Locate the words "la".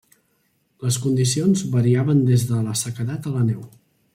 2.69-2.77, 3.39-3.45